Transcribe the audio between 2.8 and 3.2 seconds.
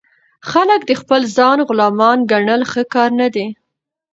کار